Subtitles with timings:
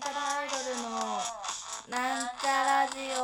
[0.00, 0.88] なんちゃらアイドルの
[1.90, 3.22] なんちゃラジオ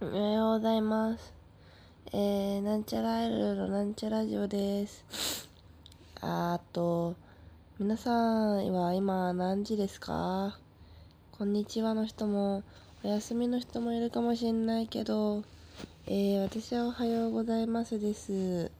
[0.00, 1.32] おはようございます。
[2.12, 5.48] えー、なんちゃらアイドルのなんちゃラジオです。
[6.22, 7.14] あと、
[7.78, 10.58] 皆さんは今何時ですか？
[11.38, 12.64] こんにちはの人も、
[13.02, 15.42] お休みの人もいるかもしれないけど、
[16.06, 18.70] えー、私はおはようございますです。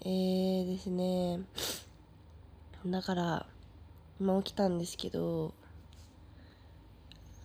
[0.00, 1.40] えーですね、
[2.86, 3.46] だから、
[4.18, 5.52] 今起きたんですけど、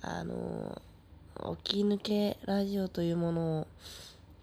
[0.02, 0.82] あの、
[1.64, 3.68] 起き抜けラジオというものを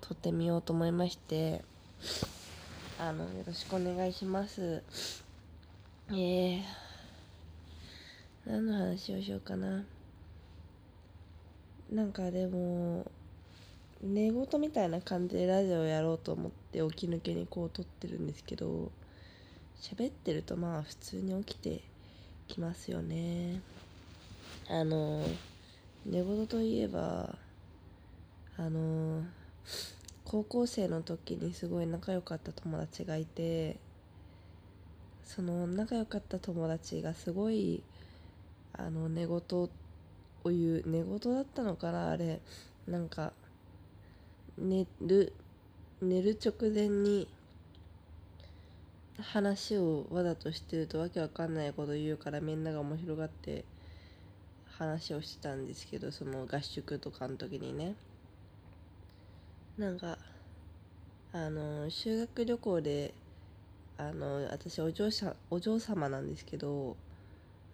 [0.02, 1.64] 撮ってみようと思いまして、
[3.00, 4.83] あの、よろしくお願いします。
[6.11, 6.62] えー、
[8.45, 9.84] 何の話をしようかな。
[11.94, 13.08] なんかでも、
[14.02, 18.91] 寝言みたいな感じでラジオやろうと思って起き抜けにこう撮ってるんですけど、
[19.80, 21.82] 喋ってるとまあ普通に起きて
[22.48, 23.60] きますよね。
[24.69, 25.24] あの、
[26.04, 27.36] 寝言といえば、
[28.56, 29.22] あの、
[30.24, 33.76] 高校生の時にすごい仲良かった友達がいて、
[35.24, 37.84] その仲良かった友達がすごい、
[38.72, 39.70] あの、寝言を
[40.50, 42.41] 言う、寝言だったのかなあれ。
[42.87, 43.33] なんか、
[44.59, 45.33] 寝る、
[46.00, 47.28] 寝る直前に、
[49.22, 53.65] 話をわざとしてるとわけわかんないこと言うからみんなが面白がって
[54.78, 57.95] 話をしてたんですけどその合宿とかの時にね
[59.78, 60.19] なんか
[61.33, 63.15] あの修学旅行で
[63.98, 66.97] あの私お嬢さお嬢様なんですけど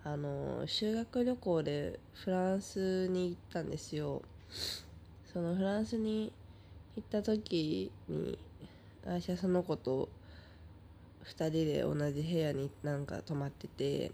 [0.03, 4.23] あの修学旅行でフランスに行ったんですよ。
[5.33, 6.33] そのフランスに
[6.97, 8.39] 行った時に
[9.05, 10.09] 私はその子と
[11.25, 14.13] 2人で同じ部屋になんか泊まってて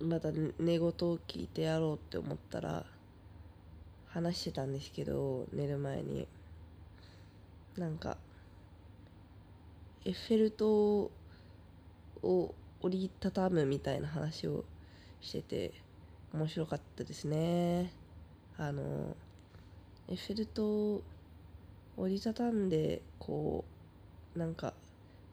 [0.00, 2.86] また寝言を聞いてやろうって思ったら
[4.08, 6.26] 話してたんですけど寝る前に。
[7.76, 8.18] なんか
[10.04, 11.10] エッフェル塔
[12.22, 14.64] を折りたたむみたいな話を
[15.20, 15.72] してて
[16.34, 17.92] 面白かったですね。
[18.58, 19.16] あの
[20.08, 21.02] エッフェル塔
[21.96, 23.64] 折りたたんでこ
[24.34, 24.74] うなんか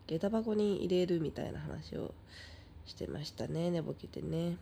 [0.07, 2.13] 下駄箱に入れるみたいな話を
[2.85, 3.71] してましたね。
[3.71, 4.57] 寝ぼけてね。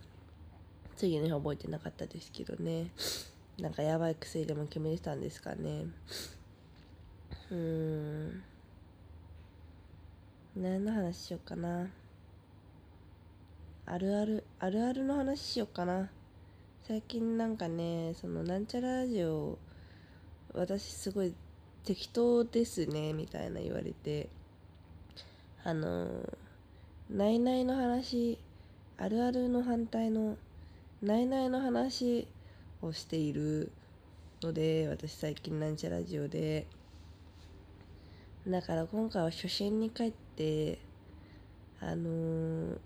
[0.96, 2.92] 次の日覚えてなかったですけどね。
[3.60, 5.86] なんかやばい薬でも決めてたんですかね。
[7.52, 8.44] うーん。
[10.56, 11.88] 何の話しようかな。
[13.90, 16.10] あるあるあるあるの話しようかな。
[16.86, 19.58] 最近なんかねそのなんちゃらラジオ
[20.54, 21.34] 私すごい
[21.86, 24.28] 適当ですねみたいな言われて。
[25.64, 26.08] あの
[27.10, 28.38] ないないの話
[28.98, 30.38] あるあるの反対の
[31.02, 32.28] ないないの話
[32.82, 33.72] をしている
[34.42, 36.68] ので私最近なんちゃらラジオで。
[38.46, 40.80] だから今回は初心に帰って
[41.80, 42.78] あのー、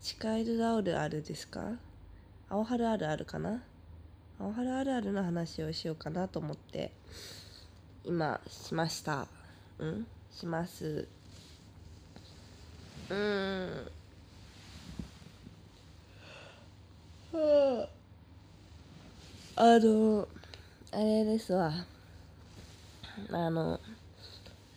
[0.00, 1.72] チカイルラオルあるですか？
[2.48, 3.62] 青春あるあるかな？
[4.38, 6.92] 青春あるあるの話をしようかなと思って
[8.04, 9.26] 今しました。
[9.78, 10.06] うん？
[10.32, 11.06] します。
[13.10, 13.90] うーん。
[17.32, 17.88] は
[19.56, 20.28] ああの
[20.92, 21.72] あれですわ。
[23.32, 23.80] あの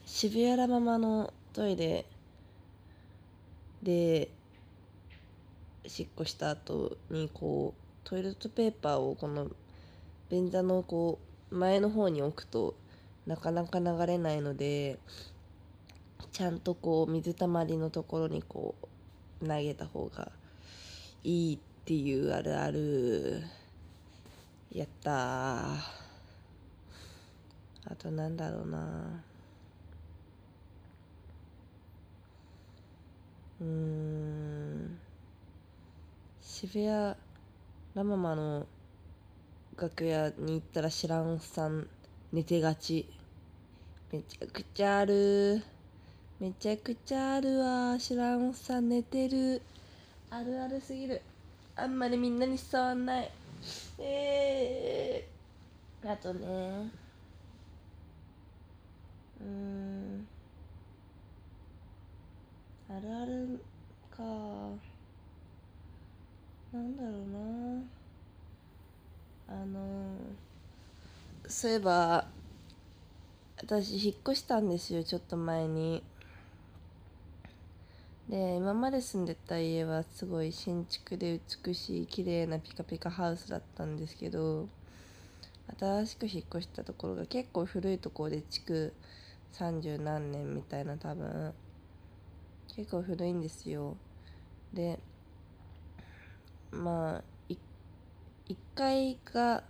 [0.05, 2.05] 渋谷ラママのトイレ
[3.83, 4.29] で
[5.91, 9.50] しっこした後にこうトイレットペーパーをこの
[10.29, 11.19] 便座のこ
[11.52, 12.75] う前の方に置くと
[13.28, 15.00] なかなか流れないので
[16.31, 18.74] ちゃんとこう水たまりのところにこ
[19.41, 20.31] う投げた方が
[21.25, 23.44] いいっていうあるある
[24.74, 25.74] やった。
[27.83, 29.24] あとなんだろうな。
[33.60, 35.11] うん。
[36.62, 37.16] 渋谷
[37.96, 38.68] ラママの
[39.75, 41.88] 楽屋に行ったら知らんさん
[42.31, 43.10] 寝てがち。
[44.12, 45.63] めちゃくちゃある。
[46.40, 47.98] めちゃくちゃあるわ。
[47.98, 49.60] 知らんさん寝てる。
[50.30, 51.24] あるあるすぎる。
[51.75, 53.31] あんまりみんなに伝わんない。
[53.98, 56.92] えー、あとね。
[59.42, 60.28] うん。
[62.88, 63.60] あるある
[64.16, 64.22] か
[66.81, 67.12] なんだろう
[69.51, 69.60] な。
[69.62, 70.16] あの
[71.48, 72.25] そういえば
[73.57, 76.01] 私引っ越したんですよちょっと前に。
[78.30, 84.69] で今まで住んでた家はすごい新築で美しい綺麗なピカピカハウスだったんですけど
[85.77, 88.94] 新しく引っ越したところが結構古いところで築
[89.54, 91.54] 30何年みたいな多分。
[92.74, 93.98] 結構古いんですよ。
[94.74, 94.98] で
[96.71, 97.23] まあ
[98.47, 99.63] 1階が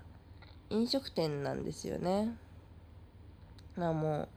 [0.70, 2.36] 飲食店なんですよね。
[3.76, 4.28] まあも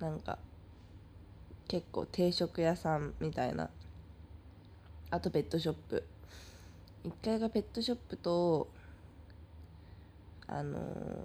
[0.00, 0.38] うなんか
[1.68, 3.70] 結構定食屋さんみたいな。
[5.10, 6.04] あとペットショップ。
[7.04, 8.68] 1階がペットショップと
[10.46, 10.78] あの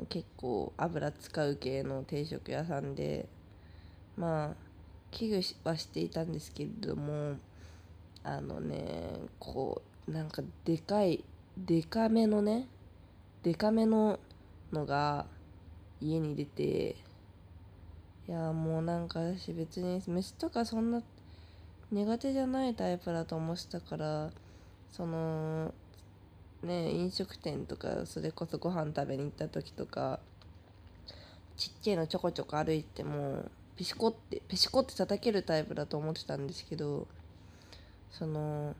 [0.03, 3.27] ー、結構油使う系の定食屋さんで
[4.15, 4.55] まあ
[5.11, 7.35] 危惧はしていたんですけれども
[8.23, 11.23] あのねこうなんかでかい
[11.57, 12.67] でかめのね
[13.43, 14.19] でかめの
[14.71, 15.25] のが
[16.01, 16.95] 家に出て
[18.27, 21.01] いやもうなんか私別に虫とかそんな
[21.91, 24.31] 苦手じゃないタイプだと思ってたから
[24.91, 25.73] その
[26.63, 30.19] ね飲食店とかそれこそご飯食べに行った時とか
[31.55, 33.45] ちっちゃいのちょこちょこ歩いても
[33.77, 37.07] ペシコってペシコって叩けるタイプだと思ってたんですけど
[38.11, 38.75] その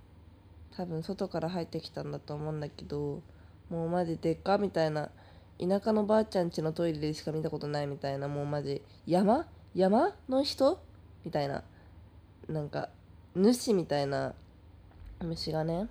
[0.78, 3.22] 多分外から入ってきたんだと思うんだけど
[3.70, 5.10] もうマジでっかみたいな
[5.60, 9.48] 田舎のばあちゃん家のトイレでしか見たことないみたいなもうマジ山？
[9.74, 10.82] 山の人？
[11.24, 11.64] みたいな
[12.50, 12.90] なんか
[13.36, 14.34] 主みたいな
[15.22, 15.88] 虫がね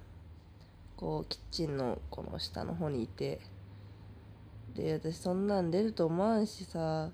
[0.96, 3.40] こうキッチンのこの下の方にいて
[4.74, 7.10] で私そんなん出ると思わんしさ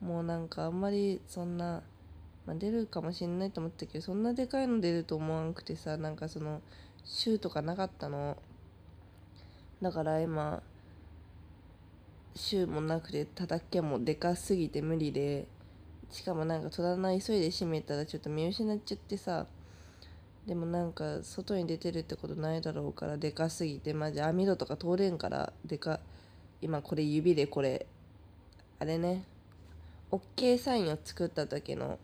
[0.00, 1.82] もうなんかあんまりそんな、
[2.46, 6.60] まあ、出るかもしんないと思ったけどそんなでかいの出ると思わんくてさなんかその
[7.10, 8.36] 週とかなかったの？
[9.80, 10.62] だから今
[12.34, 15.46] 週もなくて叩けもでかすぎて無理で
[16.10, 19.46] しかもなんか戸棚急いで閉めたらちょっと見失っちゃってさ
[20.46, 26.00] でもなんか外に出てるってことないだろうからでかすぎてマジ網戸とか通れんからでか
[26.60, 27.86] 今これ指でこれ
[28.78, 29.24] あれね
[30.10, 31.98] OK サインを作った時の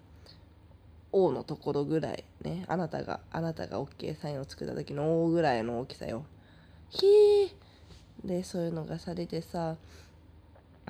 [1.16, 6.24] O のところぐらいねあなたがあなたが OK サインを作った時の O ぐらいの大きさよ。
[6.90, 8.26] ひー。
[8.26, 9.76] でそういうのがされてさ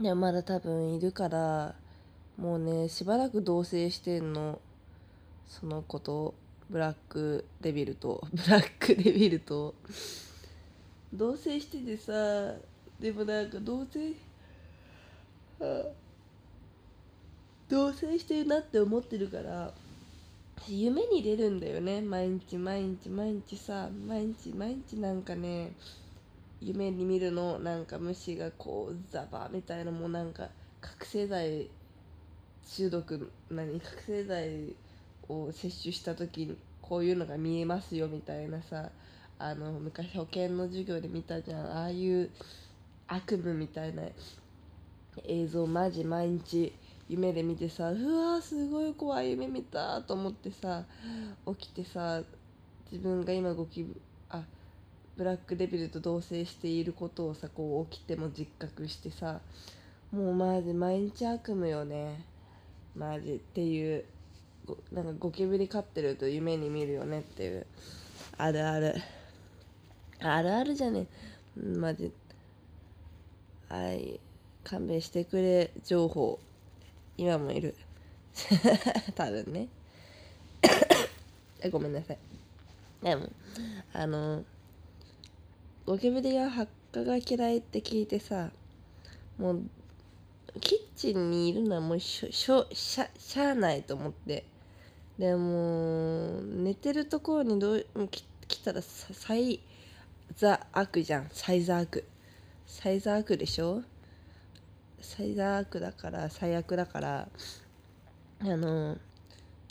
[0.00, 1.74] でまだ多分いるから
[2.38, 4.60] もうねしばらく同棲してんの。
[5.46, 6.34] その子と
[6.70, 9.74] ブラックデビルと ブラックデビルと。
[11.12, 12.54] 同棲しててさ
[12.98, 14.14] でもなんか同棲
[17.68, 19.72] 同棲してるなって思ってるから
[20.68, 22.00] 夢に出るんだよね。
[22.00, 25.72] 毎日毎日毎日さ毎日毎日なんかね
[26.60, 30.48] 夢に見るのなんか虫がこうザバみたいなもうなんか
[30.80, 31.68] 覚醒剤
[32.66, 33.78] 中毒何？
[33.78, 34.74] 覚醒剤
[35.28, 38.90] を摂取した時にこういうのが見えますよみたいなさ
[39.38, 41.66] あの昔保険の授業で見たじゃん。
[41.66, 42.30] ああいう
[43.06, 44.02] 悪夢みたいな
[45.24, 46.72] 映像マジ毎日
[47.08, 50.84] 夢で見てさうわーすごい怖い夢見たと思ってさ
[51.58, 52.22] 起きてさ
[52.90, 54.42] 自分が今ゴキブあ
[55.16, 59.40] ブラックデビルと同棲していることをさこう起きても実覚してさ
[60.14, 62.24] もうマジ毎日悪夢よね。
[62.94, 64.04] マジっていう
[64.92, 67.66] なんかゴキブリ飼ってると夢に見るよねっていう。
[68.38, 68.94] あるある。
[70.20, 71.08] あるあるじゃね。
[71.56, 72.12] マジ。
[73.68, 74.20] はい。
[74.62, 76.38] 勘弁してくれ情報。
[77.16, 77.74] 今もいる。
[79.14, 79.68] 多分ね。
[81.70, 82.18] ごめんなさい。
[83.02, 83.28] でも
[83.92, 84.44] あの
[85.86, 88.50] ゴキブリが発火が嫌いって聞いてさ
[89.36, 89.62] もう
[90.60, 94.44] キッチンにいるのはもうしょしょしゃしゃあないと思って。
[95.18, 97.86] でも寝てるところにどう
[98.48, 99.60] 来たら最
[100.34, 101.28] ザ悪じゃん。
[101.32, 102.04] 最ザー悪。
[102.66, 103.82] 最ザー悪でしょ？
[105.04, 107.28] 最悪だから最悪だから
[108.40, 108.96] あの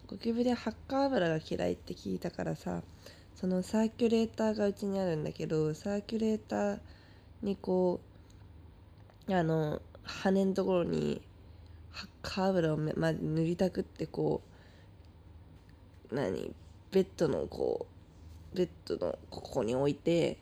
[0.07, 2.83] ゴキブリは発火油が嫌いって聞いたからさ
[3.35, 6.79] そのサーキュレーターがうちにあるんだけどサーキュレーター
[7.41, 7.99] にこ
[9.27, 11.21] うあの羽のところに
[11.91, 14.41] 発火油を、ま、塗りたくってこ
[16.11, 16.53] う何？
[16.91, 17.87] ベッドのこ
[18.53, 20.37] うベッドのここに置いて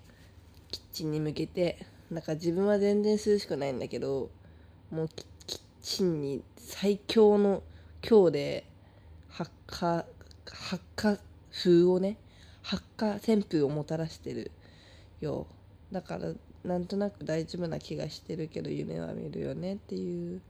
[0.69, 4.29] キッチンに向けてなんか自分は全然涼しくないんだけど
[4.91, 5.09] もう
[5.47, 7.63] キッチンに最強の
[8.01, 8.65] 強で
[9.29, 10.05] 発火
[10.45, 11.17] 発火
[11.51, 12.17] 風をね
[12.61, 14.51] 発火旋風をもたらしてる
[15.21, 15.47] よ。
[15.91, 16.33] だから
[16.63, 20.41] なんとなく大丈夫な気がしてるけど夢は見るよねっていう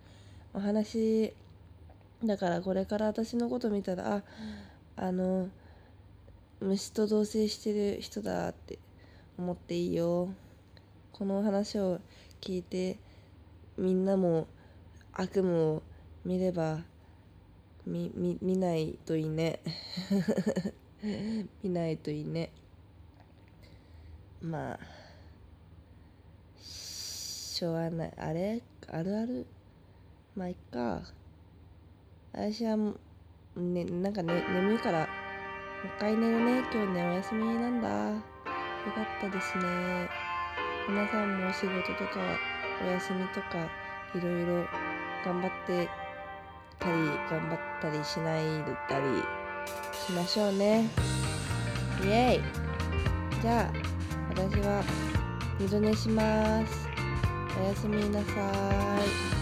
[0.53, 1.33] お話
[2.23, 4.23] だからこれから私のこと見たらあ
[4.97, 5.49] あの
[6.59, 8.77] 虫と同棲してる人だって
[9.37, 10.29] 思っていいよ。
[11.13, 11.99] この話を
[12.41, 12.97] 聞いて
[13.81, 14.47] みんなも
[15.13, 15.81] 悪夢を
[16.23, 16.81] 見れば
[17.83, 19.59] 見見見ないといいね。
[21.63, 22.51] 見ないといいね。
[24.39, 24.79] まあ
[26.59, 28.13] しょうがない。
[28.17, 28.61] あれ？
[28.87, 29.47] あるある？
[30.35, 31.01] まあいっか。
[32.33, 32.77] 私は
[33.55, 36.59] ねなんかね眠いからもう一回寝るね。
[36.71, 37.89] 今日ねお休みなんだ。
[37.89, 38.21] よ
[38.93, 40.07] かったですね。
[40.87, 43.57] 皆さんもお仕事とかお休みとか
[44.15, 44.65] いろいろ
[45.23, 45.89] 頑張って
[46.79, 46.93] たり
[47.29, 48.43] 頑張ったりしない
[48.89, 49.05] たり
[49.93, 50.89] しましょうね。
[52.03, 53.41] イエイ。
[53.41, 53.71] じゃあ
[54.29, 54.83] 私は
[55.59, 56.87] 二度寝します。
[57.59, 58.31] おやすみなさ
[59.37, 59.40] い。